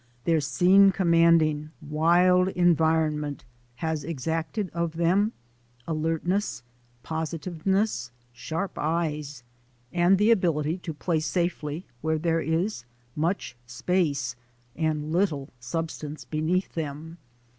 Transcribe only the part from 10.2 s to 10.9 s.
ability